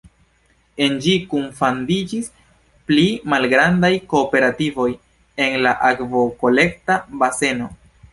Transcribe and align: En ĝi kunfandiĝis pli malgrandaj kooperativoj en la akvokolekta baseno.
En 0.83 0.93
ĝi 1.05 1.11
kunfandiĝis 1.33 2.29
pli 2.91 3.03
malgrandaj 3.33 3.91
kooperativoj 4.15 4.87
en 5.45 5.59
la 5.67 5.75
akvokolekta 5.91 6.97
baseno. 7.21 7.69